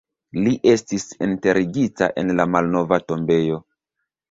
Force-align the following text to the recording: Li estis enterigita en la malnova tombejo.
Li 0.45 0.53
estis 0.71 1.05
enterigita 1.25 2.09
en 2.23 2.33
la 2.41 2.49
malnova 2.57 3.01
tombejo. 3.13 3.63